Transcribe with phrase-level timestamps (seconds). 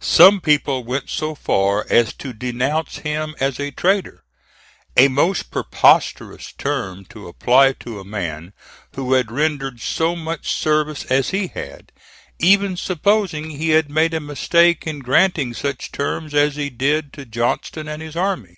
[0.00, 4.24] Some people went so far as to denounce him as a traitor
[4.96, 8.54] a most preposterous term to apply to a man
[8.96, 11.92] who had rendered so much service as he had,
[12.38, 17.26] even supposing he had made a mistake in granting such terms as he did to
[17.26, 18.56] Johnston and his army.